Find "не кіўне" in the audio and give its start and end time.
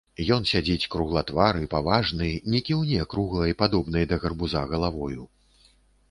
2.53-3.03